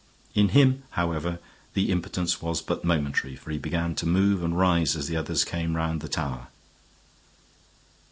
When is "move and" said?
4.07-4.57